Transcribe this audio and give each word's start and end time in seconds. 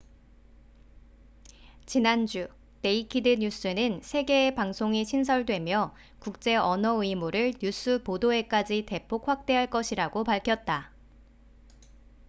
지난주 1.85 2.47
네이키드 2.81 3.35
뉴스naked 3.35 3.79
news는 3.79 4.01
세 4.01 4.23
개의 4.23 4.55
방송이 4.55 5.05
신설되며 5.05 5.93
국제 6.17 6.55
언어 6.55 7.03
의무를 7.03 7.53
뉴스 7.61 8.01
보도에까지 8.01 8.87
대폭 8.87 9.27
확대할 9.27 9.69
것이라고 9.69 10.23
밝혔다 10.23 10.91